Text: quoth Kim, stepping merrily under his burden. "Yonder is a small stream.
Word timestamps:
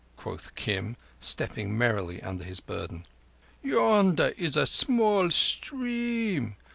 quoth 0.17 0.55
Kim, 0.55 0.97
stepping 1.19 1.77
merrily 1.77 2.19
under 2.23 2.43
his 2.43 2.59
burden. 2.59 3.05
"Yonder 3.61 4.33
is 4.35 4.57
a 4.57 4.65
small 4.65 5.29
stream. 5.29 6.55